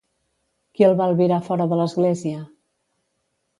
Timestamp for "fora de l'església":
1.49-2.43